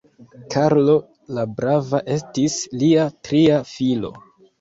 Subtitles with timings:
[0.53, 0.93] Karlo
[1.37, 2.55] la Brava estis
[2.85, 4.11] lia tria filo.